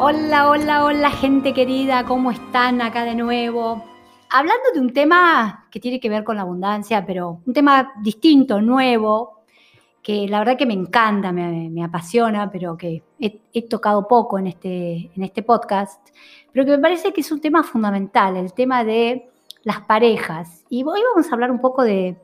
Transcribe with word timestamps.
Hola, 0.00 0.48
hola, 0.48 0.84
hola 0.84 1.10
gente 1.10 1.52
querida, 1.52 2.04
¿cómo 2.04 2.30
están 2.30 2.80
acá 2.80 3.04
de 3.04 3.16
nuevo? 3.16 3.84
Hablando 4.30 4.70
de 4.72 4.78
un 4.78 4.92
tema 4.92 5.66
que 5.72 5.80
tiene 5.80 5.98
que 5.98 6.08
ver 6.08 6.22
con 6.22 6.36
la 6.36 6.42
abundancia, 6.42 7.04
pero 7.04 7.40
un 7.44 7.52
tema 7.52 7.94
distinto, 8.00 8.60
nuevo, 8.60 9.42
que 10.00 10.28
la 10.28 10.38
verdad 10.38 10.56
que 10.56 10.66
me 10.66 10.74
encanta, 10.74 11.32
me, 11.32 11.82
apasiona, 11.82 12.48
pero 12.48 12.76
que 12.76 13.02
he, 13.18 13.62
tocado 13.62 14.06
poco 14.06 14.38
en 14.38 14.46
este, 14.46 15.10
en 15.16 15.24
este 15.24 15.42
podcast, 15.42 16.10
pero 16.52 16.64
que 16.64 16.70
me 16.70 16.78
parece 16.78 17.12
que 17.12 17.22
es 17.22 17.32
un 17.32 17.40
tema 17.40 17.64
fundamental, 17.64 18.36
el 18.36 18.52
tema 18.52 18.84
de 18.84 19.28
las 19.64 19.80
parejas. 19.80 20.64
Y 20.68 20.84
hoy 20.84 21.00
vamos 21.12 21.28
a 21.28 21.34
hablar 21.34 21.50
un 21.50 21.60
poco 21.60 21.82
de 21.82 22.16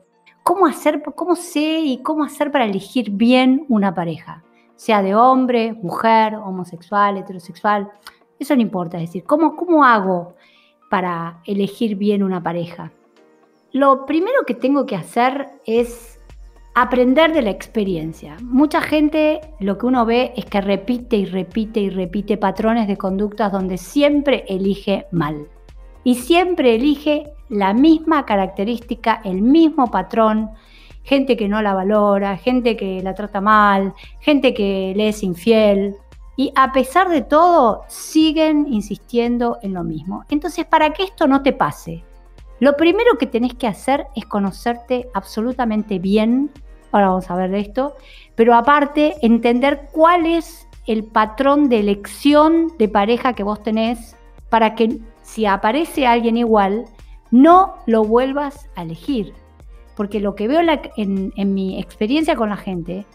cómo 0.43 0.65
hacer, 0.65 1.03
cómo 1.13 1.35
sé 1.35 1.81
y 1.81 2.01
cómo 2.01 2.23
hacer 2.23 2.53
para 2.53 2.63
elegir 2.63 3.11
bien 3.11 3.65
una 3.67 3.93
pareja 3.93 4.45
sea 4.75 5.01
de 5.01 5.15
hombre, 5.15 5.73
mujer, 5.73 6.35
homosexual, 6.35 7.17
heterosexual, 7.17 7.89
eso 8.39 8.55
no 8.55 8.61
importa, 8.61 8.97
es 8.97 9.09
decir, 9.09 9.23
¿cómo, 9.23 9.55
cómo 9.55 9.85
hago 9.85 10.35
para 10.89 11.39
elegir 11.45 11.95
bien 11.95 12.23
una 12.23 12.43
pareja? 12.43 12.91
Lo 13.71 14.05
primero 14.05 14.45
que 14.45 14.53
tengo 14.53 14.85
que 14.85 14.95
hacer 14.95 15.49
es 15.65 16.19
aprender 16.75 17.33
de 17.33 17.41
la 17.41 17.49
experiencia. 17.49 18.35
Mucha 18.43 18.81
gente 18.81 19.41
lo 19.59 19.77
que 19.77 19.85
uno 19.85 20.05
ve 20.05 20.33
es 20.35 20.45
que 20.45 20.61
repite 20.61 21.15
y 21.15 21.25
repite 21.25 21.79
y 21.79 21.89
repite 21.89 22.37
patrones 22.37 22.87
de 22.87 22.97
conductas 22.97 23.51
donde 23.51 23.77
siempre 23.77 24.43
elige 24.49 25.07
mal. 25.11 25.47
Y 26.03 26.15
siempre 26.15 26.75
elige 26.75 27.31
la 27.49 27.73
misma 27.73 28.25
característica, 28.25 29.21
el 29.23 29.41
mismo 29.41 29.89
patrón, 29.89 30.51
gente 31.05 31.37
que 31.37 31.47
no 31.47 31.61
la 31.61 31.73
valora, 31.73 32.35
gente 32.35 32.75
que 32.75 33.01
la 33.01 33.13
trata 33.13 33.39
mal, 33.39 33.93
gente 34.19 34.53
que 34.53 34.93
le 34.95 35.09
es 35.09 35.23
infiel. 35.23 35.95
Y 36.35 36.51
a 36.55 36.73
pesar 36.73 37.07
de 37.07 37.21
todo, 37.21 37.83
siguen 37.87 38.65
insistiendo 38.67 39.59
en 39.61 39.73
lo 39.73 39.83
mismo. 39.83 40.25
Entonces, 40.29 40.65
para 40.65 40.91
que 40.91 41.03
esto 41.03 41.27
no 41.27 41.41
te 41.43 41.53
pase, 41.53 42.03
lo 42.59 42.75
primero 42.75 43.17
que 43.17 43.27
tenés 43.27 43.53
que 43.53 43.67
hacer 43.67 44.07
es 44.15 44.25
conocerte 44.25 45.07
absolutamente 45.13 45.99
bien. 45.99 46.51
Ahora 46.91 47.09
vamos 47.09 47.29
a 47.29 47.35
ver 47.35 47.51
de 47.51 47.59
esto. 47.59 47.95
Pero 48.35 48.53
aparte, 48.53 49.15
entender 49.21 49.87
cuál 49.91 50.25
es 50.25 50.67
el 50.87 51.03
patrón 51.03 51.69
de 51.69 51.79
elección 51.79 52.71
de 52.77 52.89
pareja 52.89 53.33
que 53.33 53.43
vos 53.43 53.61
tenés 53.61 54.15
para 54.49 54.75
que 54.75 54.99
si 55.21 55.45
aparece 55.45 56.05
alguien 56.05 56.37
igual, 56.37 56.85
no 57.31 57.75
lo 57.85 58.03
vuelvas 58.03 58.69
a 58.75 58.83
elegir. 58.83 59.33
Porque 59.95 60.19
lo 60.19 60.35
que 60.35 60.47
veo 60.47 60.61
en, 60.97 61.53
mi 61.53 61.79
experiencia 61.79 62.35
con 62.35 62.49
la 62.49 62.57
gente 62.57 63.05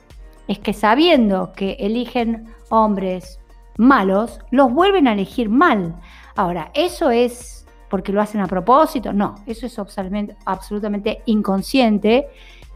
es 0.49 0.59
que 0.59 0.73
sabiendo 0.73 1.53
que 1.53 1.77
eligen 1.81 2.47
hombres 2.71 3.39
malos, 3.77 4.41
los 4.51 4.73
vuelven 4.73 5.09
a 5.09 5.13
elegir 5.13 5.49
mal. 5.49 5.95
Ahora, 6.37 6.71
¿eso 6.75 7.11
es 7.11 7.67
porque 7.89 8.13
lo 8.13 8.21
hacen 8.21 8.41
a 8.41 8.47
propósito? 8.47 9.13
No, 9.13 9.37
eso 9.47 9.67
es 9.67 9.79
absolutamente, 9.79 10.37
absolutamente 10.45 11.23
inconsciente 11.27 12.29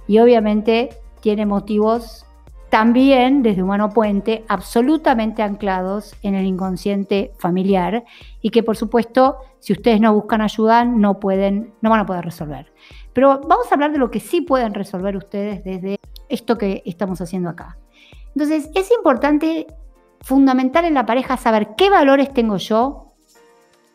y 0.07 0.19
obviamente 0.19 0.91
tiene 1.21 1.47
motivos 1.47 2.27
también 2.75 3.45
desde 3.45 3.63
Humano 3.63 3.91
Puente 3.91 4.45
absolutamente 4.49 5.43
anclados 5.43 6.17
en 6.23 6.35
el 6.35 6.45
inconsciente 6.45 7.33
familiar 7.39 8.05
y 8.43 8.51
que 8.51 8.65
por 8.65 8.77
supuesto 8.77 9.37
si 9.61 9.73
ustedes 9.73 10.01
no 10.01 10.13
buscan 10.13 10.41
ayuda 10.41 10.85
no 10.85 11.21
pueden 11.21 11.73
no 11.83 11.91
van 11.91 12.01
a 12.01 12.07
poder 12.07 12.25
resolver. 12.25 12.73
Pero 13.15 13.41
vamos 13.47 13.71
a 13.71 13.75
hablar 13.75 13.93
de 13.93 13.99
lo 13.99 14.11
que 14.11 14.21
sí 14.21 14.43
pueden 14.43 14.75
resolver 14.75 15.17
ustedes 15.17 15.65
desde 15.65 15.99
esto 16.29 16.59
que 16.59 16.83
estamos 16.85 17.21
haciendo 17.21 17.49
acá. 17.49 17.79
Entonces, 18.35 18.69
es 18.75 18.91
importante, 18.91 19.69
fundamental 20.21 20.85
en 20.85 20.95
la 20.95 21.07
pareja, 21.07 21.37
saber 21.37 21.75
qué 21.77 21.89
valores 21.89 22.35
tengo 22.35 22.57
yo 22.57 23.13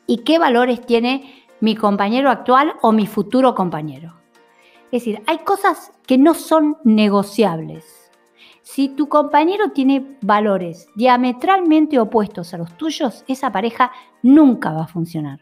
y 0.08 0.20
qué 0.24 0.40
valores 0.40 0.86
tiene 0.86 1.46
mi 1.60 1.76
compañero 1.76 2.30
actual 2.30 2.74
o 2.82 2.94
mi 2.94 3.06
futuro 3.06 3.54
compañero. 3.54 4.16
Es 4.92 5.04
decir, 5.04 5.22
hay 5.28 5.40
cosas 5.40 5.92
que 6.08 6.18
no 6.18 6.34
son 6.34 6.78
negociables. 6.84 8.10
Si 8.62 8.90
tu 8.90 9.10
compañero 9.10 9.72
tiene 9.72 10.18
valores 10.22 10.88
diametralmente 10.96 12.00
opuestos 12.00 12.54
a 12.54 12.58
los 12.58 12.78
tuyos, 12.78 13.26
esa 13.28 13.52
pareja 13.52 13.92
nunca 14.24 14.72
va 14.72 14.84
a 14.84 14.88
funcionar. 14.88 15.42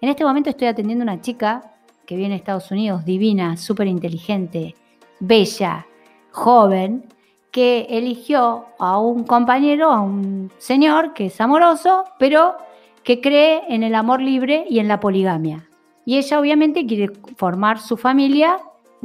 En 0.00 0.10
este 0.10 0.24
momento 0.24 0.50
estoy 0.50 0.68
atendiendo 0.68 1.02
a 1.02 1.14
una 1.14 1.20
chica 1.20 1.75
que 2.06 2.16
viene 2.16 2.34
de 2.34 2.38
Estados 2.38 2.70
Unidos, 2.70 3.04
divina, 3.04 3.56
súper 3.56 3.88
inteligente, 3.88 4.74
bella, 5.20 5.86
joven, 6.30 7.06
que 7.50 7.86
eligió 7.90 8.66
a 8.78 8.98
un 8.98 9.24
compañero, 9.24 9.90
a 9.90 10.00
un 10.00 10.52
señor 10.58 11.14
que 11.14 11.26
es 11.26 11.40
amoroso, 11.40 12.04
pero 12.18 12.56
que 13.02 13.20
cree 13.20 13.62
en 13.68 13.82
el 13.82 13.94
amor 13.94 14.20
libre 14.20 14.64
y 14.68 14.78
en 14.78 14.88
la 14.88 15.00
poligamia. 15.00 15.68
Y 16.04 16.18
ella 16.18 16.38
obviamente 16.38 16.86
quiere 16.86 17.12
formar 17.36 17.80
su 17.80 17.96
familia 17.96 18.58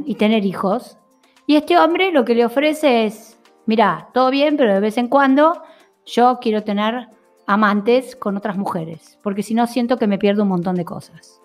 y 0.04 0.14
tener 0.14 0.44
hijos. 0.44 0.98
Y 1.46 1.56
este 1.56 1.78
hombre 1.78 2.12
lo 2.12 2.24
que 2.24 2.34
le 2.34 2.44
ofrece 2.44 3.06
es, 3.06 3.38
mira, 3.66 4.08
todo 4.14 4.30
bien, 4.30 4.56
pero 4.56 4.74
de 4.74 4.80
vez 4.80 4.98
en 4.98 5.08
cuando 5.08 5.62
yo 6.06 6.38
quiero 6.40 6.62
tener 6.62 7.08
amantes 7.46 8.16
con 8.16 8.36
otras 8.36 8.56
mujeres, 8.56 9.18
porque 9.22 9.42
si 9.42 9.54
no 9.54 9.66
siento 9.66 9.96
que 9.96 10.06
me 10.06 10.18
pierdo 10.18 10.44
un 10.44 10.50
montón 10.50 10.76
de 10.76 10.84
cosas. 10.84 11.41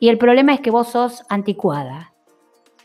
Y 0.00 0.08
el 0.08 0.18
problema 0.18 0.54
es 0.54 0.60
que 0.60 0.70
vos 0.70 0.88
sos 0.88 1.24
anticuada. 1.28 2.12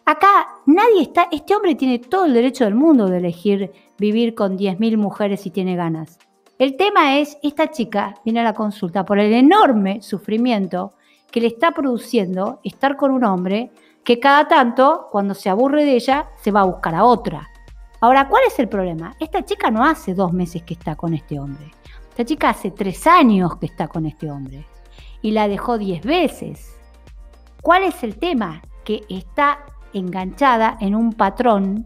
Acá 0.06 0.50
nadie 0.66 1.02
está, 1.02 1.28
este 1.32 1.56
hombre 1.56 1.76
tiene 1.76 2.00
todo 2.00 2.26
el 2.26 2.34
derecho 2.34 2.66
del 2.66 2.76
mundo 2.76 3.08
de 3.08 3.18
elegir 3.18 3.72
vivir 3.98 4.36
con 4.36 4.58
10.000 4.58 4.98
mujeres 4.98 5.42
si 5.42 5.50
tiene 5.50 5.76
ganas. 5.76 6.20
El 6.60 6.76
tema 6.76 7.18
es, 7.20 7.38
esta 7.42 7.72
chica 7.72 8.16
viene 8.24 8.42
a 8.42 8.44
la 8.44 8.54
consulta 8.54 9.06
por 9.06 9.20
el 9.20 9.34
enorme 9.34 10.02
sufrimiento 10.02 10.94
que 11.32 11.42
le 11.42 11.48
está 11.48 11.72
produciendo 11.72 12.60
estar 12.64 12.96
con 12.96 13.12
un 13.12 13.24
hombre 13.24 13.72
que 14.04 14.20
cada 14.20 14.48
tanto, 14.48 15.08
cuando 15.12 15.34
se 15.34 15.50
aburre 15.50 15.86
de 15.86 15.96
ella, 15.96 16.28
se 16.42 16.52
va 16.52 16.62
a 16.62 16.66
buscar 16.66 16.96
a 16.96 17.06
otra. 17.06 17.50
Ahora, 18.02 18.28
¿cuál 18.28 18.44
es 18.48 18.60
el 18.60 18.68
problema? 18.68 19.16
Esta 19.20 19.46
chica 19.46 19.72
no 19.72 19.86
hace 19.86 20.14
dos 20.14 20.34
meses 20.34 20.64
que 20.64 20.74
está 20.74 20.96
con 20.96 21.14
este 21.14 21.40
hombre. 21.40 21.72
Esta 22.10 22.26
chica 22.26 22.50
hace 22.50 22.72
tres 22.72 23.08
años 23.08 23.56
que 23.56 23.66
está 23.66 23.88
con 23.88 24.06
este 24.06 24.30
hombre. 24.30 24.66
Y 25.22 25.32
la 25.32 25.48
dejó 25.48 25.78
diez 25.78 26.04
veces. 26.04 26.83
¿Cuál 27.64 27.84
es 27.84 28.04
el 28.04 28.18
tema? 28.18 28.62
Que 28.84 29.06
está 29.08 29.60
enganchada 29.94 30.78
en 30.82 30.96
un 30.96 31.14
patrón 31.14 31.86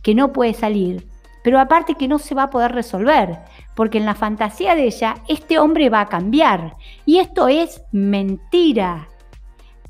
que 0.00 0.14
no 0.14 0.32
puede 0.32 0.54
salir, 0.54 1.06
pero 1.44 1.60
aparte 1.60 1.96
que 1.96 2.08
no 2.08 2.18
se 2.18 2.34
va 2.34 2.44
a 2.44 2.50
poder 2.50 2.72
resolver, 2.72 3.38
porque 3.76 3.98
en 3.98 4.06
la 4.06 4.14
fantasía 4.14 4.74
de 4.74 4.84
ella 4.84 5.16
este 5.28 5.58
hombre 5.58 5.90
va 5.90 6.00
a 6.00 6.08
cambiar. 6.08 6.76
Y 7.04 7.18
esto 7.18 7.46
es 7.46 7.82
mentira. 7.92 9.06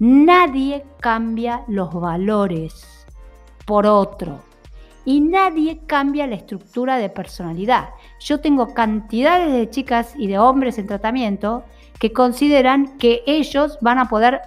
Nadie 0.00 0.84
cambia 0.98 1.62
los 1.68 1.94
valores 1.94 3.06
por 3.64 3.86
otro. 3.86 4.40
Y 5.04 5.20
nadie 5.20 5.78
cambia 5.86 6.26
la 6.26 6.34
estructura 6.34 6.96
de 6.98 7.10
personalidad. 7.10 7.90
Yo 8.18 8.40
tengo 8.40 8.74
cantidades 8.74 9.52
de 9.52 9.70
chicas 9.70 10.14
y 10.18 10.26
de 10.26 10.40
hombres 10.40 10.78
en 10.78 10.88
tratamiento 10.88 11.62
que 12.00 12.12
consideran 12.12 12.98
que 12.98 13.22
ellos 13.24 13.78
van 13.80 14.00
a 14.00 14.08
poder 14.08 14.40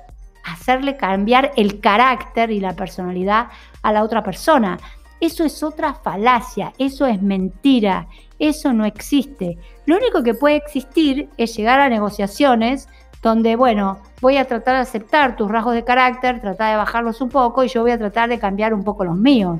hacerle 0.43 0.97
cambiar 0.97 1.51
el 1.55 1.79
carácter 1.79 2.51
y 2.51 2.59
la 2.59 2.75
personalidad 2.75 3.47
a 3.81 3.91
la 3.91 4.03
otra 4.03 4.23
persona. 4.23 4.79
Eso 5.19 5.43
es 5.43 5.61
otra 5.61 5.93
falacia, 5.93 6.73
eso 6.79 7.05
es 7.05 7.21
mentira, 7.21 8.07
eso 8.39 8.73
no 8.73 8.85
existe. 8.85 9.57
Lo 9.85 9.97
único 9.97 10.23
que 10.23 10.33
puede 10.33 10.55
existir 10.55 11.29
es 11.37 11.55
llegar 11.55 11.79
a 11.79 11.89
negociaciones 11.89 12.89
donde, 13.21 13.55
bueno, 13.55 13.99
voy 14.19 14.37
a 14.37 14.45
tratar 14.45 14.75
de 14.75 14.81
aceptar 14.81 15.35
tus 15.35 15.49
rasgos 15.49 15.75
de 15.75 15.83
carácter, 15.83 16.41
tratar 16.41 16.71
de 16.71 16.77
bajarlos 16.77 17.21
un 17.21 17.29
poco 17.29 17.63
y 17.63 17.67
yo 17.67 17.83
voy 17.83 17.91
a 17.91 17.99
tratar 17.99 18.29
de 18.29 18.39
cambiar 18.39 18.73
un 18.73 18.83
poco 18.83 19.05
los 19.05 19.15
míos. 19.15 19.59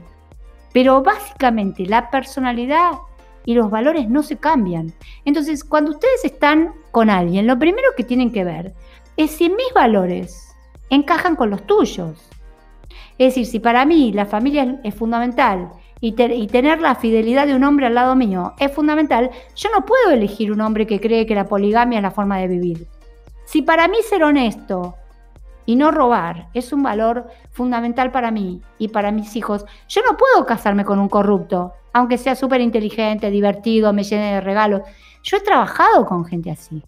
Pero 0.73 1.03
básicamente 1.03 1.85
la 1.85 2.09
personalidad 2.09 2.93
y 3.45 3.53
los 3.53 3.69
valores 3.69 4.09
no 4.09 4.23
se 4.23 4.37
cambian. 4.37 4.93
Entonces, 5.25 5.63
cuando 5.63 5.91
ustedes 5.91 6.25
están 6.25 6.73
con 6.91 7.09
alguien, 7.09 7.45
lo 7.45 7.59
primero 7.59 7.89
que 7.95 8.03
tienen 8.03 8.31
que 8.31 8.43
ver 8.43 8.73
es 9.17 9.31
si 9.31 9.49
mis 9.49 9.73
valores 9.75 10.50
encajan 10.91 11.35
con 11.35 11.49
los 11.49 11.65
tuyos. 11.65 12.29
Es 13.17 13.29
decir, 13.33 13.45
si 13.47 13.59
para 13.59 13.85
mí 13.85 14.11
la 14.11 14.25
familia 14.25 14.79
es, 14.83 14.93
fundamental 14.93 15.69
y, 15.99 16.13
tener 16.13 16.81
la 16.81 16.95
fidelidad 16.95 17.47
de 17.47 17.55
un 17.55 17.63
hombre 17.63 17.87
al 17.87 17.95
lado 17.95 18.15
mío 18.15 18.53
es 18.59 18.71
fundamental, 18.71 19.31
yo 19.55 19.69
no 19.71 19.85
puedo 19.85 20.11
elegir 20.11 20.51
un 20.51 20.61
hombre 20.61 20.85
que 20.85 20.99
cree 20.99 21.25
que 21.25 21.35
la 21.35 21.45
poligamia 21.45 21.99
es 21.99 22.03
la 22.03 22.11
forma 22.11 22.37
de 22.39 22.47
vivir. 22.47 22.87
Si 23.45 23.61
para 23.61 23.87
mí 23.87 23.97
ser 24.07 24.23
honesto 24.23 24.95
y 25.65 25.75
no 25.75 25.91
robar 25.91 26.47
es 26.53 26.73
un 26.73 26.83
valor 26.83 27.27
fundamental 27.51 28.11
para 28.11 28.31
mí 28.31 28.61
y 28.77 28.89
para 28.89 29.11
mis 29.11 29.35
hijos, 29.35 29.65
yo 29.87 30.01
no 30.09 30.17
puedo 30.17 30.45
casarme 30.45 30.83
con 30.83 30.99
un 30.99 31.09
corrupto, 31.09 31.73
aunque 31.93 32.17
sea 32.17 32.35
súper 32.35 32.61
inteligente, 32.61 33.29
divertido, 33.29 33.93
me 33.93 34.03
llene 34.03 34.33
de 34.33 34.41
regalos. 34.41 34.81
Yo 35.23 35.37
he 35.37 35.41
trabajado 35.41 36.05
con 36.05 36.25
gente 36.25 36.51
así. 36.51 36.83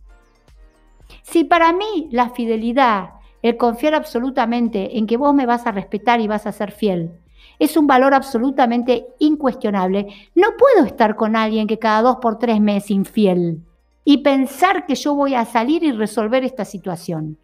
Si 1.21 1.43
para 1.43 1.71
mí 1.71 2.09
la 2.11 2.31
fidelidad 2.31 3.09
el 3.43 3.57
confiar 3.57 3.93
absolutamente 3.93 4.97
en 4.97 5.05
que 5.05 5.17
vos 5.17 5.35
me 5.35 5.45
vas 5.45 5.67
a 5.67 5.71
respetar 5.71 6.19
y 6.21 6.27
vas 6.27 6.47
a 6.47 6.51
ser 6.51 6.71
fiel. 6.71 7.11
Es 7.59 7.77
un 7.77 7.85
valor 7.85 8.15
absolutamente 8.15 9.05
incuestionable. 9.19 10.07
No 10.33 10.47
puedo 10.57 10.87
estar 10.87 11.15
con 11.15 11.35
alguien 11.35 11.67
que 11.67 11.77
cada 11.77 12.01
dos 12.01 12.17
por 12.21 12.39
tres 12.39 12.59
me 12.59 12.77
es 12.77 12.89
infiel. 12.89 13.61
y 14.05 14.17
pensar 14.17 14.85
que 14.85 14.95
yo 14.95 15.15
voy 15.15 15.33
a 15.33 15.45
salir 15.45 15.83
y 15.83 15.91
resolver 15.93 16.43
esta 16.43 16.65
situación. 16.65 17.37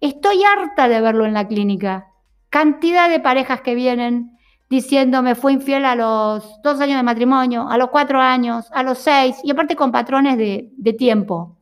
Estoy 0.00 0.44
harta 0.44 0.88
de 0.88 1.00
verlo 1.00 1.26
en 1.26 1.34
la 1.34 1.48
clínica. 1.48 2.12
Cantidad 2.50 3.10
de 3.10 3.18
parejas 3.18 3.62
que 3.62 3.74
vienen 3.74 4.38
diciéndome 4.70 5.34
fue 5.34 5.54
infiel 5.54 5.84
a 5.84 5.96
los 5.96 6.62
dos 6.62 6.80
años 6.80 6.98
de 6.98 7.02
matrimonio, 7.02 7.68
a 7.68 7.76
los 7.78 7.88
cuatro 7.88 8.20
años, 8.20 8.68
a 8.72 8.84
los 8.84 8.98
seis, 8.98 9.40
y 9.42 9.50
aparte 9.50 9.74
con 9.74 9.90
patrones 9.90 10.38
de, 10.38 10.70
de 10.76 10.92
tiempo. 10.92 11.56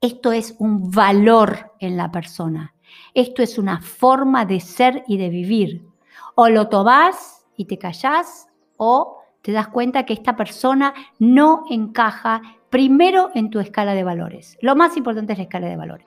Esto 0.00 0.30
es 0.30 0.54
un 0.58 0.90
valor 0.90 1.72
en 1.80 1.96
la 1.96 2.12
persona. 2.12 2.74
Esto 3.14 3.42
es 3.42 3.58
una 3.58 3.80
forma 3.80 4.44
de 4.44 4.60
ser 4.60 5.04
y 5.06 5.16
de 5.16 5.28
vivir. 5.28 5.86
O 6.34 6.48
lo 6.48 6.68
tomás 6.68 7.46
y 7.56 7.66
te 7.66 7.78
callás, 7.78 8.48
o 8.76 9.18
te 9.42 9.52
das 9.52 9.68
cuenta 9.68 10.04
que 10.04 10.12
esta 10.12 10.36
persona 10.36 10.94
no 11.18 11.64
encaja 11.70 12.42
primero 12.70 13.30
en 13.34 13.50
tu 13.50 13.58
escala 13.60 13.94
de 13.94 14.04
valores. 14.04 14.56
Lo 14.60 14.76
más 14.76 14.96
importante 14.96 15.32
es 15.32 15.38
la 15.38 15.44
escala 15.44 15.68
de 15.68 15.76
valores. 15.76 16.06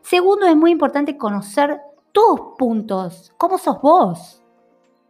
Segundo, 0.00 0.46
es 0.46 0.56
muy 0.56 0.70
importante 0.70 1.16
conocer 1.16 1.80
tus 2.12 2.40
puntos, 2.56 3.32
cómo 3.36 3.58
sos 3.58 3.80
vos 3.80 4.42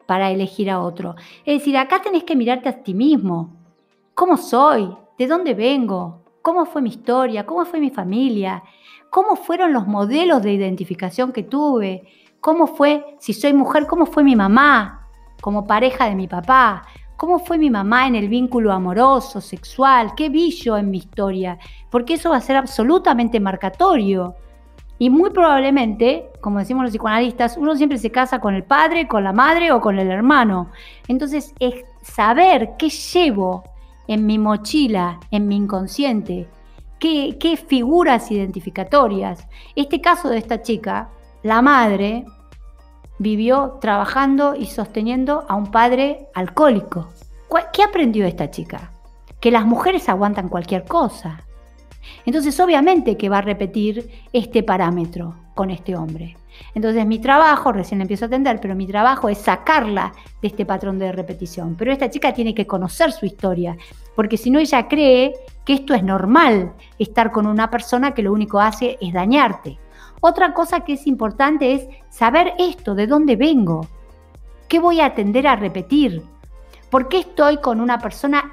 para 0.07 0.31
elegir 0.31 0.71
a 0.71 0.81
otro. 0.81 1.15
Es 1.45 1.59
decir, 1.59 1.77
acá 1.77 2.01
tenés 2.01 2.25
que 2.25 2.37
mirarte 2.37 2.69
a 2.69 2.83
ti 2.83 2.95
mismo. 2.95 3.51
¿Cómo 4.15 4.37
soy? 4.37 4.97
¿De 5.19 5.27
dónde 5.27 5.55
vengo? 5.55 6.24
¿Cómo 6.45 6.67
fue 6.67 6.83
mi 6.83 6.91
historia? 6.91 7.47
¿Cómo 7.47 7.65
fue 7.65 7.81
mi 7.81 7.89
familia? 7.89 8.63
¿Cómo 9.09 9.35
fueron 9.35 9.73
los 9.73 9.87
modelos 9.87 10.43
de 10.43 10.53
identificación 10.53 11.33
que 11.33 11.43
tuve? 11.43 12.03
¿Cómo 12.39 12.67
fue, 12.67 13.17
si 13.19 13.33
soy 13.33 13.55
mujer, 13.55 13.87
cómo 13.87 14.05
fue 14.05 14.23
mi 14.23 14.37
mamá 14.37 15.09
como 15.41 15.67
pareja 15.67 16.05
de 16.05 16.15
mi 16.15 16.29
papá? 16.29 16.83
¿Cómo 17.17 17.39
fue 17.39 17.57
mi 17.57 17.71
mamá 17.71 18.07
en 18.09 18.15
el 18.15 18.29
vínculo 18.29 18.73
amoroso, 18.73 19.41
sexual? 19.41 20.15
¿Qué 20.15 20.29
vi 20.29 20.51
yo 20.51 20.77
en 20.77 20.91
mi 20.91 20.99
historia? 20.99 21.59
Porque 21.89 22.13
eso 22.13 22.29
va 22.29 22.37
a 22.37 22.43
ser 22.43 22.57
absolutamente 22.57 23.41
marcatorio. 23.41 24.35
Y 24.99 25.09
muy 25.09 25.31
probablemente, 25.31 26.29
como 26.43 26.59
decimos 26.59 26.83
los 26.83 26.91
psicoanalistas, 26.91 27.57
uno 27.57 27.75
siempre 27.75 27.97
se 27.97 28.13
casa 28.13 28.43
con 28.43 28.55
el 28.55 28.65
padre, 28.65 29.09
con 29.09 29.25
la 29.25 29.33
madre 29.33 29.73
o 29.73 29.81
con 29.81 29.99
el 29.99 30.11
hermano. 30.11 30.71
Entonces, 31.09 31.55
es 31.59 31.87
saber 32.03 32.73
qué 32.77 32.91
llevo 32.91 33.65
en 34.09 34.27
mi 34.27 34.39
mochila, 34.39 35.21
en 35.31 35.49
mi 35.49 35.57
inconsciente, 35.57 36.49
qué, 36.99 37.37
qué 37.39 37.57
figuras 37.57 38.31
identificatorias. 38.31 39.47
Este 39.77 40.01
caso 40.01 40.29
de 40.29 40.39
esta 40.39 40.63
chica, 40.63 41.11
la 41.43 41.63
madre 41.63 42.25
vivió 43.19 43.79
trabajando 43.81 44.55
y 44.55 44.67
sosteniendo 44.67 45.45
a 45.49 45.55
un 45.55 45.71
padre 45.71 46.29
alcohólico. 46.35 47.09
¿Qué 47.73 47.83
aprendió 47.83 48.27
esta 48.27 48.51
chica? 48.51 48.93
Que 49.41 49.51
las 49.51 49.65
mujeres 49.65 50.09
aguantan 50.09 50.49
cualquier 50.49 50.85
cosa. 50.85 51.45
Entonces, 52.27 52.59
obviamente 52.61 53.17
que 53.17 53.29
va 53.29 53.39
a 53.39 53.43
repetir 53.43 54.09
este 54.33 54.63
parámetro 54.63 55.35
con 55.55 55.71
este 55.71 55.97
hombre. 55.97 56.37
Entonces, 56.75 57.07
mi 57.07 57.19
trabajo, 57.19 57.73
recién 57.73 58.01
empiezo 58.01 58.25
a 58.25 58.29
atender, 58.29 58.61
pero 58.61 58.75
mi 58.75 58.87
trabajo 58.87 59.29
es 59.29 59.39
sacarla 59.39 60.13
de 60.41 60.49
este 60.49 60.65
patrón 60.65 60.99
de 60.99 61.13
repetición. 61.13 61.75
Pero 61.77 61.93
esta 61.93 62.11
chica 62.11 62.33
tiene 62.33 62.55
que 62.55 62.67
conocer 62.67 63.13
su 63.13 63.27
historia, 63.27 63.77
porque 64.15 64.37
si 64.37 64.51
no, 64.51 64.59
ella 64.59 64.89
cree 64.89 65.35
que 65.65 65.75
esto 65.75 65.95
es 65.95 66.03
normal, 66.03 66.73
estar 66.99 67.33
con 67.33 67.47
una 67.47 67.71
persona 67.71 68.15
que 68.15 68.23
lo 68.23 68.33
único 68.33 68.61
hace 68.61 68.99
es 69.01 69.13
dañarte. 69.13 69.79
Otra 70.21 70.55
cosa 70.55 70.81
que 70.81 70.95
es 70.95 71.07
importante 71.07 71.75
es 71.75 71.87
saber 72.09 72.55
esto, 72.59 72.95
de 72.95 73.07
dónde 73.07 73.37
vengo, 73.37 73.87
qué 74.69 74.79
voy 74.79 75.01
a 75.01 75.07
atender 75.07 75.47
a 75.47 75.57
repetir, 75.57 76.23
por 76.95 77.09
qué 77.09 77.19
estoy 77.19 77.57
con 77.57 77.81
una 77.81 77.99
persona 77.99 78.53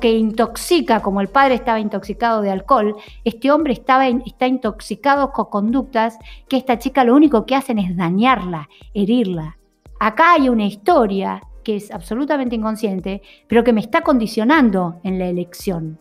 que 0.00 0.10
intoxica, 0.10 1.02
como 1.02 1.20
el 1.20 1.28
padre 1.28 1.56
estaba 1.56 1.80
intoxicado 1.80 2.40
de 2.40 2.50
alcohol, 2.50 2.96
este 3.24 3.50
hombre 3.50 3.74
está 3.74 4.48
intoxicado 4.48 5.32
con 5.32 5.50
conductas 5.50 6.18
que 6.48 6.56
esta 6.56 6.78
chica 6.78 7.04
lo 7.04 7.14
único 7.14 7.44
que 7.44 7.54
hacen 7.54 7.78
es 7.78 7.94
dañarla, 7.94 8.70
herirla. 8.94 9.58
Acá 10.00 10.32
hay 10.32 10.48
una 10.48 10.64
historia 10.64 11.42
que 11.62 11.76
es 11.76 11.90
absolutamente 11.90 12.56
inconsciente, 12.56 13.20
pero 13.48 13.62
que 13.62 13.74
me 13.74 13.82
está 13.82 14.00
condicionando 14.00 14.98
en 15.02 15.18
la 15.18 15.26
elección. 15.26 16.00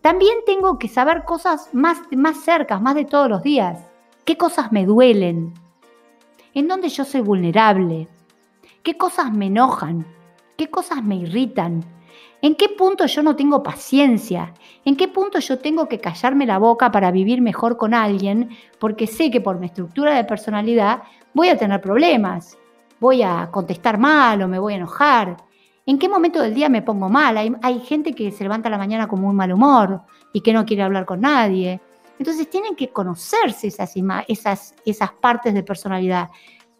También 0.00 0.38
tengo 0.46 0.78
que 0.78 0.88
saber 0.88 1.24
cosas 1.24 1.68
más, 1.74 1.98
más 2.10 2.38
cercas, 2.38 2.80
más 2.80 2.94
de 2.94 3.04
todos 3.04 3.28
los 3.28 3.42
días. 3.42 3.84
¿Qué 4.24 4.38
cosas 4.38 4.72
me 4.72 4.86
duelen? 4.86 5.52
¿En 6.54 6.68
dónde 6.68 6.88
yo 6.88 7.04
soy 7.04 7.20
vulnerable? 7.20 8.08
¿Qué 8.82 8.96
cosas 8.96 9.30
me 9.30 9.48
enojan? 9.48 10.06
¿Qué 10.58 10.68
cosas 10.68 11.04
me 11.04 11.14
irritan? 11.14 11.84
¿En 12.42 12.56
qué 12.56 12.68
punto 12.68 13.06
yo 13.06 13.22
no 13.22 13.36
tengo 13.36 13.62
paciencia? 13.62 14.52
¿En 14.84 14.96
qué 14.96 15.06
punto 15.06 15.38
yo 15.38 15.60
tengo 15.60 15.88
que 15.88 16.00
callarme 16.00 16.46
la 16.46 16.58
boca 16.58 16.90
para 16.90 17.12
vivir 17.12 17.40
mejor 17.40 17.76
con 17.76 17.94
alguien? 17.94 18.50
Porque 18.80 19.06
sé 19.06 19.30
que 19.30 19.40
por 19.40 19.60
mi 19.60 19.66
estructura 19.66 20.16
de 20.16 20.24
personalidad 20.24 21.04
voy 21.32 21.48
a 21.48 21.56
tener 21.56 21.80
problemas. 21.80 22.58
Voy 22.98 23.22
a 23.22 23.48
contestar 23.52 23.98
mal 23.98 24.42
o 24.42 24.48
me 24.48 24.58
voy 24.58 24.72
a 24.72 24.78
enojar. 24.78 25.36
¿En 25.86 25.96
qué 25.96 26.08
momento 26.08 26.42
del 26.42 26.54
día 26.54 26.68
me 26.68 26.82
pongo 26.82 27.08
mal? 27.08 27.56
Hay, 27.62 27.78
gente 27.78 28.12
que 28.12 28.32
se 28.32 28.42
levanta 28.42 28.68
la 28.68 28.78
mañana 28.78 29.06
con 29.06 29.20
muy 29.20 29.36
mal 29.36 29.52
humor 29.52 30.02
y 30.32 30.40
que 30.40 30.52
no 30.52 30.66
quiere 30.66 30.82
hablar 30.82 31.06
con 31.06 31.20
nadie. 31.20 31.80
Entonces 32.18 32.50
tienen 32.50 32.74
que 32.74 32.88
conocerse 32.88 33.68
esas, 33.68 33.94
esas, 34.26 34.74
esas 34.84 35.12
partes 35.12 35.54
de 35.54 35.62
personalidad 35.62 36.30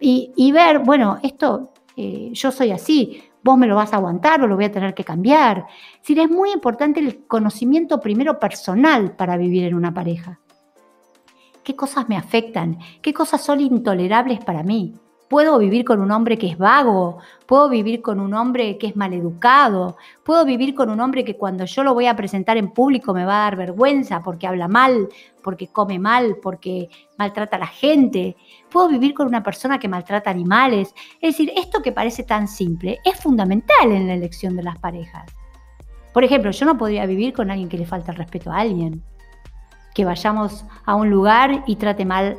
y, 0.01 0.51
ver, 0.51 0.81
bueno, 0.81 1.21
esto 1.23 1.71
eh, 1.97 2.31
yo 2.33 2.51
soy 2.51 2.71
así, 2.71 3.23
vos 3.43 3.59
me 3.59 3.67
lo 3.67 3.77
vas 3.77 3.93
a 3.93 3.97
aguantar 3.97 4.43
o 4.43 4.47
lo 4.47 4.57
voy 4.57 4.67
a 4.67 4.73
tener 4.73 4.95
que 4.95 5.05
cambiar. 5.05 5.67
Es 6.03 6.19
es 6.19 6.31
muy 6.31 6.53
importante 6.53 7.01
el 7.01 7.27
conocimiento 7.27 8.01
primero 8.01 8.39
personal 8.39 9.17
para 9.17 9.37
vivir 9.37 9.65
en 9.65 9.75
una 9.75 9.93
pareja. 9.93 10.41
¿Qué 11.63 11.77
cosas 11.77 12.09
me 12.09 12.17
afectan? 12.17 12.79
¿Qué 13.03 13.13
cosas 13.13 13.43
son 13.43 13.61
intolerables 13.61 14.45
para 14.45 14.63
mí? 14.63 14.95
Puedo 15.29 15.59
vivir 15.59 15.85
con 15.85 16.01
un 16.01 16.11
hombre 16.11 16.39
que 16.39 16.47
es 16.47 16.57
vago, 16.57 17.19
puedo 17.45 17.69
vivir 17.69 18.01
con 18.01 18.19
un 18.19 18.33
hombre 18.33 18.79
que 18.79 18.87
es 18.87 18.97
maleducado, 18.97 19.99
puedo 20.23 20.47
vivir 20.47 20.75
con 20.75 20.89
un 20.89 21.01
hombre 21.01 21.23
que 21.23 21.37
cuando 21.37 21.67
yo 21.67 21.85
lo 21.85 21.93
voy 21.93 22.07
a 22.07 22.17
presentar 22.17 22.57
en 22.57 22.71
público 22.71 23.13
me 23.13 23.27
va 23.27 23.41
a 23.41 23.45
dar 23.45 23.57
vergüenza 23.57 24.23
porque 24.23 24.47
habla 24.47 24.69
mal, 24.69 25.09
porque 25.43 25.69
come 25.69 25.99
mal, 25.99 26.37
porque 26.43 26.89
maltrata 27.19 27.57
a 27.57 27.61
la 27.61 27.67
gente. 27.67 28.37
Puedo 28.71 28.89
vivir 28.89 29.13
con 29.13 29.27
una 29.27 29.43
persona 29.43 29.79
que 29.79 29.89
maltrata 29.89 30.31
animales. 30.31 30.95
Es 31.21 31.37
decir, 31.37 31.53
esto 31.57 31.83
que 31.83 31.93
parece 31.93 32.23
tan 32.23 32.49
simple 32.49 32.99
es 33.05 33.21
fundamental 33.21 33.93
en 33.93 34.07
la 34.07 34.15
elección 34.15 34.57
de 34.57 34.63
las 34.63 34.79
parejas. 34.79 35.25
Por 36.15 36.25
ejemplo, 36.25 36.51
yo 36.51 36.65
no 36.65 36.79
podría 36.79 37.05
vivir 37.05 37.35
con 37.35 37.51
alguien 37.51 37.69
que 37.69 37.79
le 37.79 37.87
falta 37.87 38.13
el 38.13 38.19
respeto 38.19 38.51
a 38.51 38.59
alguien. 38.59 39.03
Que 39.95 40.05
vayamos 40.05 40.65
a 40.87 40.95
un 40.95 41.11
lugar 41.11 41.65
y 41.67 41.77
trate 41.77 42.05
mal 42.05 42.39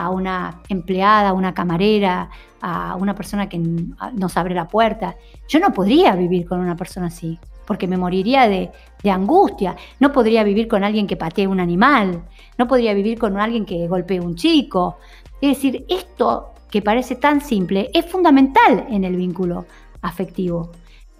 a 0.00 0.08
una 0.08 0.62
empleada, 0.70 1.28
a 1.28 1.32
una 1.34 1.52
camarera, 1.52 2.30
a 2.62 2.96
una 2.96 3.14
persona 3.14 3.50
que 3.50 3.58
nos 3.58 4.36
abre 4.38 4.54
la 4.54 4.66
puerta. 4.66 5.16
Yo 5.46 5.60
no 5.60 5.74
podría 5.74 6.16
vivir 6.16 6.48
con 6.48 6.58
una 6.58 6.74
persona 6.74 7.08
así, 7.08 7.38
porque 7.66 7.86
me 7.86 7.98
moriría 7.98 8.48
de, 8.48 8.70
angustia. 9.04 9.76
No 9.98 10.10
podría 10.10 10.42
vivir 10.42 10.68
con 10.68 10.84
alguien 10.84 11.06
que 11.06 11.18
patee 11.18 11.46
un 11.46 11.60
animal, 11.60 12.22
no 12.56 12.66
podría 12.66 12.94
vivir 12.94 13.18
con 13.18 13.38
alguien 13.38 13.66
que 13.66 13.88
golpee 13.88 14.20
un 14.20 14.36
chico. 14.36 14.96
Es 15.38 15.56
decir, 15.56 15.84
esto 15.88 16.54
que 16.70 16.80
parece 16.80 17.16
tan 17.16 17.42
simple 17.42 17.90
es 17.92 18.06
fundamental 18.06 18.86
en 18.88 19.04
el 19.04 19.16
vínculo 19.16 19.66
afectivo. 20.00 20.72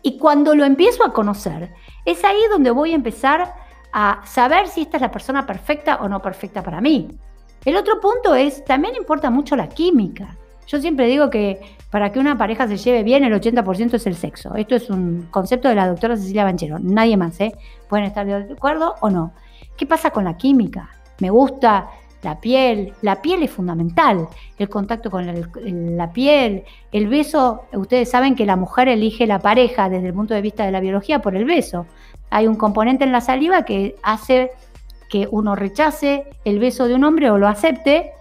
Y 0.02 0.16
cuando 0.16 0.54
lo 0.54 0.64
empiezo 0.64 1.04
a 1.04 1.12
conocer, 1.12 1.74
es 2.06 2.24
ahí 2.24 2.40
donde 2.50 2.70
voy 2.70 2.92
a 2.92 2.96
empezar 2.96 3.54
a 3.92 4.22
saber 4.24 4.68
si 4.68 4.82
esta 4.82 4.96
es 4.96 5.02
la 5.02 5.10
persona 5.10 5.44
perfecta 5.44 5.96
o 5.96 6.08
no 6.08 6.22
perfecta 6.22 6.62
para 6.62 6.80
mí. 6.80 7.08
El 7.64 7.76
otro 7.76 8.00
punto 8.00 8.34
es, 8.34 8.64
también 8.64 8.94
importa 8.96 9.30
mucho 9.30 9.56
la 9.56 9.68
química. 9.68 10.36
Yo 10.66 10.80
siempre 10.80 11.06
digo 11.06 11.30
que 11.30 11.60
para 11.90 12.12
que 12.12 12.18
una 12.18 12.38
pareja 12.38 12.68
se 12.68 12.76
lleve 12.76 13.02
bien, 13.02 13.24
el 13.24 13.32
80% 13.32 13.94
es 13.94 14.06
el 14.06 14.14
sexo. 14.14 14.54
Esto 14.54 14.76
es 14.76 14.88
un 14.88 15.26
concepto 15.30 15.68
de 15.68 15.74
la 15.74 15.88
doctora 15.88 16.16
Cecilia 16.16 16.44
Banchero, 16.44 16.78
nadie 16.78 17.16
más, 17.16 17.40
¿eh? 17.40 17.52
Pueden 17.88 18.06
estar 18.06 18.24
de 18.24 18.52
acuerdo 18.52 18.94
o 19.00 19.10
no. 19.10 19.32
¿Qué 19.76 19.86
pasa 19.86 20.10
con 20.10 20.24
la 20.24 20.36
química? 20.36 20.90
Me 21.18 21.30
gusta 21.30 21.88
la 22.22 22.38
piel, 22.38 22.92
la 23.02 23.20
piel 23.20 23.42
es 23.42 23.50
fundamental, 23.50 24.28
el 24.58 24.68
contacto 24.68 25.10
con 25.10 25.26
la 25.96 26.12
piel, 26.12 26.64
el 26.92 27.08
beso, 27.08 27.62
ustedes 27.72 28.10
saben 28.10 28.34
que 28.34 28.46
la 28.46 28.56
mujer 28.56 28.88
elige 28.88 29.26
la 29.26 29.38
pareja 29.38 29.88
desde 29.88 30.08
el 30.08 30.14
punto 30.14 30.34
de 30.34 30.42
vista 30.42 30.64
de 30.64 30.72
la 30.72 30.80
biología 30.80 31.20
por 31.20 31.34
el 31.34 31.44
beso. 31.44 31.86
Hay 32.28 32.46
un 32.46 32.56
componente 32.56 33.04
en 33.04 33.12
la 33.12 33.20
saliva 33.20 33.64
que 33.64 33.96
hace 34.02 34.50
que 35.10 35.28
uno 35.30 35.56
rechace 35.56 36.24
el 36.44 36.58
beso 36.58 36.86
de 36.88 36.94
un 36.94 37.04
hombre 37.04 37.30
o 37.30 37.36
lo 37.36 37.48
acepte 37.48 38.12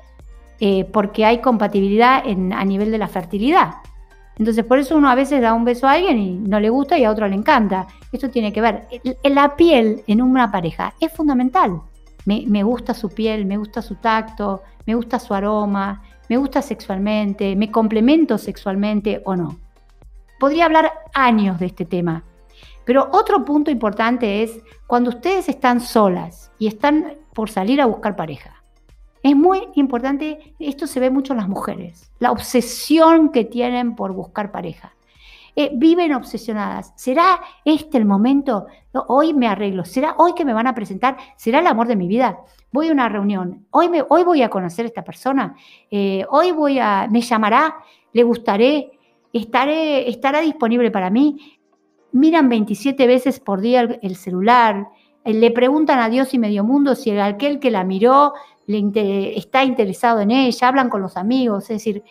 eh, 0.60 0.84
porque 0.86 1.24
hay 1.24 1.40
compatibilidad 1.40 2.24
a 2.26 2.66
nivel 2.66 2.92
de 2.92 2.98
la 2.98 3.08
fertilidad. 3.08 3.76
Entonces, 4.38 4.66
por 4.66 4.80
eso 4.80 4.98
uno 4.98 5.10
a 5.10 5.16
veces 5.16 5.42
da 5.42 5.54
un 5.54 5.66
beso 5.66 5.88
a 5.88 5.94
alguien 5.94 6.18
y 6.18 6.32
no 6.36 6.60
le 6.60 6.70
gusta 6.70 6.98
y 6.98 7.04
a 7.04 7.12
otro 7.12 7.28
le 7.28 7.36
encanta. 7.36 7.88
Esto 8.12 8.30
tiene 8.30 8.52
que 8.52 8.62
ver. 8.62 8.88
La 9.24 9.56
piel 9.56 10.02
en 10.08 10.22
una 10.22 10.52
pareja 10.52 10.94
es 11.00 11.12
fundamental. 11.12 11.82
Me, 12.26 12.44
me, 12.48 12.64
gusta 12.64 12.94
su 12.94 13.10
piel, 13.10 13.46
me 13.46 13.58
gusta 13.58 13.82
su 13.82 13.96
tacto, 13.96 14.64
me 14.86 14.96
gusta 14.96 15.20
su 15.20 15.34
aroma, 15.34 16.02
me 16.30 16.38
gusta 16.38 16.62
sexualmente, 16.62 17.56
me 17.56 17.72
complemento 17.72 18.38
sexualmente 18.38 19.22
o 19.26 19.36
no. 19.36 19.58
Podría 20.40 20.66
hablar 20.66 20.92
años 21.14 21.60
de 21.60 21.66
este 21.66 21.86
tema, 21.86 22.24
pero 22.90 23.08
otro 23.12 23.46
punto 23.46 23.70
importante 23.70 24.42
es 24.42 24.64
cuando 24.88 25.12
ustedes 25.12 25.48
están 25.48 25.80
solas 25.80 26.52
y 26.58 26.66
están 26.66 27.20
por 27.36 27.52
salir 27.52 27.80
a 27.82 27.86
buscar 27.86 28.16
pareja. 28.16 28.64
Es 29.22 29.36
muy 29.36 29.68
importante, 29.76 30.56
esto 30.58 30.88
se 30.88 31.00
ve 31.00 31.12
mucho 31.12 31.34
en 31.34 31.38
las 31.38 31.48
mujeres, 31.48 32.12
la 32.18 32.32
obsesión 32.32 33.30
que 33.30 33.46
tienen 33.46 33.96
por 33.96 34.14
buscar 34.14 34.52
pareja. 34.52 34.96
Eh, 35.56 35.70
viven 35.76 36.16
obsesionadas. 36.16 36.92
¿Será 36.96 37.40
este 37.64 38.00
el 38.00 38.06
momento? 38.06 38.66
hoy 39.08 39.36
me 39.36 39.48
arreglo. 39.48 39.86
¿Será 39.86 40.16
hoy 40.18 40.34
que 40.34 40.44
me 40.44 40.54
van 40.54 40.66
a 40.66 40.74
presentar? 40.74 41.16
¿Será 41.36 41.60
el 41.60 41.68
amor 41.68 41.86
de 41.86 41.96
mi 41.96 42.08
vida? 42.08 42.40
Voy 42.72 42.88
a 42.88 42.92
una 42.92 43.08
reunión. 43.08 43.68
Hoy, 43.70 43.88
me, 43.90 44.04
hoy 44.10 44.24
voy 44.24 44.42
a 44.42 44.50
conocer 44.50 44.86
a 44.86 44.88
esta 44.88 45.04
persona. 45.04 45.56
Eh, 45.92 46.26
hoy 46.32 46.54
voy 46.54 46.80
a, 46.80 47.08
me 47.08 47.22
llamará, 47.22 47.76
le 48.14 48.24
gustaré, 48.24 48.98
estaré, 49.32 50.10
estará 50.10 50.42
disponible 50.42 50.90
para 50.90 51.12
mí. 51.12 51.59
Miran 52.12 52.50
27 52.50 53.08
veces 53.08 53.40
por 53.40 53.62
día 53.62 53.82
el, 54.02 54.16
celular. 54.16 54.90
Eh, 55.24 55.34
le 55.34 55.52
preguntan 55.52 56.00
a 56.00 56.10
Dios 56.10 56.34
y 56.34 56.40
medio 56.40 56.64
mundo 56.64 56.96
si 56.96 57.10
el, 57.12 57.22
aquel 57.22 57.60
que 57.60 57.72
la 57.72 57.84
miró 57.84 58.34
le 58.68 59.38
está 59.38 59.64
interesado 59.64 60.20
en 60.20 60.30
ella, 60.30 60.68
hablan 60.68 60.90
con 60.90 61.02
los 61.02 61.18
amigos, 61.18 61.64
es 61.64 61.70
decir, 61.70 62.04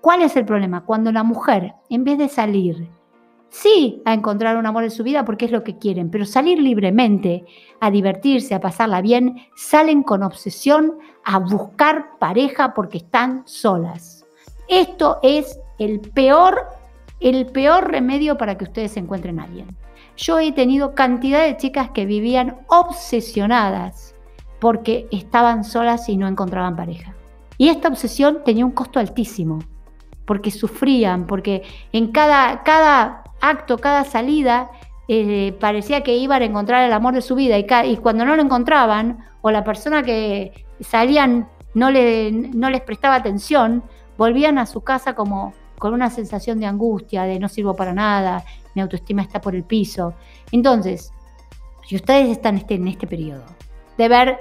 ¿cuál 0.00 0.22
es 0.22 0.36
el 0.36 0.44
problema? 0.44 0.84
Cuando 0.84 1.10
la 1.10 1.24
mujer, 1.24 1.74
en 1.90 2.04
vez 2.04 2.18
de 2.18 2.28
salir, 2.28 2.88
sí, 3.48 4.00
a 4.04 4.14
encontrar 4.14 4.56
un 4.56 4.66
amor 4.66 4.84
en 4.84 4.92
su 4.92 5.02
vida 5.02 5.24
porque 5.24 5.46
es 5.46 5.50
lo 5.50 5.64
que 5.64 5.76
quieren, 5.76 6.10
pero 6.10 6.24
salir 6.24 6.60
libremente, 6.60 7.44
a 7.80 7.90
divertirse, 7.90 8.54
a 8.54 8.60
pasarla 8.60 9.00
bien, 9.00 9.40
salen 9.56 10.04
con 10.04 10.22
obsesión 10.22 10.98
a 11.24 11.40
buscar 11.40 12.18
pareja 12.20 12.74
porque 12.74 12.98
están 12.98 13.42
solas. 13.44 14.24
Esto 14.68 15.18
es 15.22 15.58
el 15.78 16.00
peor, 16.00 16.66
el 17.24 17.46
peor 17.46 17.90
remedio 17.90 18.36
para 18.36 18.56
que 18.56 18.64
ustedes 18.64 18.96
encuentren 18.96 19.40
a 19.40 19.44
alguien. 19.44 19.74
Yo 20.16 20.38
he 20.38 20.52
tenido 20.52 20.94
cantidad 20.94 21.44
de 21.44 21.56
chicas 21.56 21.90
que 21.90 22.06
vivían 22.06 22.58
obsesionadas 22.68 24.14
porque 24.60 25.08
estaban 25.10 25.64
solas 25.64 26.08
y 26.08 26.16
no 26.16 26.28
encontraban 26.28 26.76
pareja. 26.76 27.14
Y 27.58 27.68
esta 27.68 27.88
obsesión 27.88 28.42
tenía 28.44 28.64
un 28.64 28.72
costo 28.72 29.00
altísimo, 29.00 29.60
porque 30.24 30.50
sufrían, 30.50 31.26
porque 31.26 31.62
en 31.92 32.12
cada, 32.12 32.62
cada 32.62 33.24
acto, 33.40 33.78
cada 33.78 34.04
salida, 34.04 34.70
eh, 35.08 35.54
parecía 35.60 36.02
que 36.02 36.16
iban 36.16 36.42
a 36.42 36.46
encontrar 36.46 36.84
el 36.84 36.92
amor 36.92 37.14
de 37.14 37.22
su 37.22 37.34
vida 37.34 37.58
y, 37.58 37.96
cuando 37.98 38.24
no 38.24 38.36
lo 38.36 38.42
encontraban, 38.42 39.18
o 39.42 39.50
la 39.50 39.64
persona 39.64 40.02
que 40.02 40.64
salían 40.80 41.48
no 41.74 41.90
les 41.90 42.80
prestaba 42.82 43.16
atención, 43.16 43.82
volvían 44.16 44.58
a 44.58 44.66
su 44.66 44.80
casa 44.82 45.14
como 45.14 45.52
con 45.78 45.94
una 45.94 46.10
sensación 46.10 46.60
de 46.60 46.66
angustia, 46.66 47.24
de 47.24 47.38
no 47.38 47.48
sirvo 47.48 47.74
para 47.74 47.92
nada, 47.92 48.44
mi 48.74 48.82
autoestima 48.82 49.22
está 49.22 49.40
por 49.40 49.54
el 49.54 49.64
piso. 49.64 50.14
Entonces, 50.52 51.12
si 51.86 51.96
ustedes 51.96 52.28
están 52.30 52.56
este, 52.56 52.74
en 52.74 52.88
este 52.88 53.06
periodo 53.06 53.44
de 53.96 54.08
ver 54.08 54.38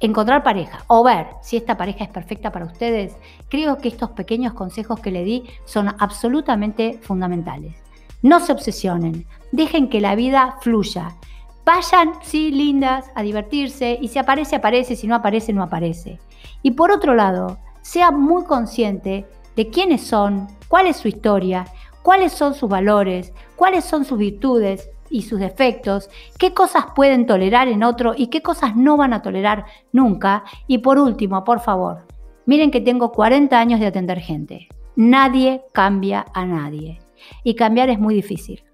encontrar 0.00 0.42
pareja 0.42 0.84
o 0.86 1.02
ver 1.02 1.26
si 1.42 1.56
esta 1.56 1.76
pareja 1.76 2.04
es 2.04 2.10
perfecta 2.10 2.52
para 2.52 2.66
ustedes, 2.66 3.16
creo 3.48 3.78
que 3.78 3.88
estos 3.88 4.10
pequeños 4.10 4.52
consejos 4.52 5.00
que 5.00 5.10
le 5.10 5.24
di 5.24 5.44
son 5.64 5.88
absolutamente 5.98 6.98
fundamentales. 7.02 7.74
No 8.22 8.40
se 8.40 8.52
obsesionen, 8.52 9.26
dejen 9.52 9.88
que 9.88 10.00
la 10.00 10.14
vida 10.14 10.56
fluya. 10.60 11.16
Vayan, 11.64 12.12
sí, 12.22 12.50
lindas, 12.50 13.10
a 13.14 13.22
divertirse 13.22 13.98
y 14.00 14.08
si 14.08 14.18
aparece, 14.18 14.56
aparece, 14.56 14.96
si 14.96 15.06
no 15.06 15.14
aparece, 15.14 15.52
no 15.52 15.62
aparece. 15.62 16.20
Y 16.62 16.72
por 16.72 16.90
otro 16.90 17.14
lado, 17.14 17.58
sea 17.80 18.10
muy 18.10 18.44
consciente 18.44 19.26
de 19.56 19.70
quiénes 19.70 20.02
son, 20.02 20.48
cuál 20.74 20.88
es 20.88 20.96
su 20.96 21.06
historia, 21.06 21.66
cuáles 22.02 22.32
son 22.32 22.52
sus 22.52 22.68
valores, 22.68 23.32
cuáles 23.54 23.84
son 23.84 24.04
sus 24.04 24.18
virtudes, 24.18 24.90
y 25.08 25.22
sus 25.22 25.38
defectos, 25.38 26.10
qué 26.36 26.52
cosas 26.52 26.86
pueden 26.96 27.26
tolerar 27.26 27.68
en 27.68 27.84
otro 27.84 28.14
y 28.16 28.26
qué 28.26 28.42
cosas 28.42 28.74
no 28.74 28.96
van 28.96 29.12
a 29.12 29.22
tolerar 29.22 29.66
nunca. 29.92 30.42
Y 30.66 30.78
por 30.78 30.98
último, 30.98 31.44
por 31.44 31.60
favor, 31.60 32.08
miren 32.44 32.72
que 32.72 32.80
tengo 32.80 33.12
40 33.12 33.56
años 33.56 33.78
de 33.78 33.86
atender 33.86 34.18
gente. 34.18 34.66
Nadie 34.96 35.62
cambia 35.70 36.26
a 36.34 36.44
nadie. 36.44 36.98
Y 37.44 37.54
cambiar 37.54 37.88
es 37.88 38.00
muy 38.00 38.12
difícil. 38.12 38.64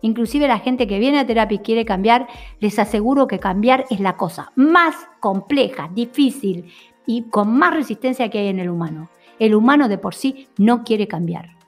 Inclusive 0.00 0.48
la 0.48 0.60
gente 0.60 0.86
que 0.86 0.98
viene 0.98 1.18
a 1.18 1.26
terapia 1.26 1.56
y 1.56 1.58
quiere 1.58 1.84
cambiar, 1.84 2.26
les 2.60 2.78
aseguro 2.78 3.26
que 3.26 3.38
cambiar 3.38 3.84
es 3.90 4.00
la 4.00 4.16
cosa 4.16 4.50
más 4.56 4.94
compleja, 5.20 5.90
difícil 5.92 6.72
y 7.04 7.24
con 7.24 7.52
más 7.52 7.74
resistencia 7.74 8.30
que 8.30 8.38
hay 8.38 8.48
en 8.48 8.60
el 8.60 8.70
humano. 8.70 9.10
El 9.40 9.56
humano 9.56 9.88
de 9.88 9.98
por 9.98 10.14
sí 10.14 10.46
no 10.58 10.84
quiere 10.84 11.08
cambiar 11.08 11.60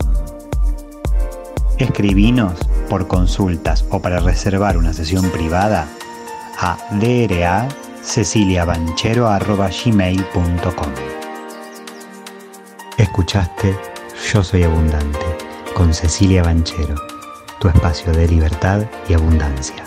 Escribinos 1.77 2.53
por 2.89 3.07
consultas 3.07 3.85
o 3.89 3.99
para 3.99 4.19
reservar 4.19 4.77
una 4.77 4.93
sesión 4.93 5.29
privada 5.31 5.87
a 6.59 6.77
draceciliabanchero.gmail.com. 8.05 10.93
Escuchaste 12.97 13.77
Yo 14.31 14.43
Soy 14.43 14.63
Abundante 14.63 15.25
con 15.75 15.93
Cecilia 15.93 16.41
Banchero, 16.43 16.95
tu 17.59 17.67
espacio 17.67 18.13
de 18.13 18.27
libertad 18.27 18.83
y 19.09 19.13
abundancia. 19.13 19.84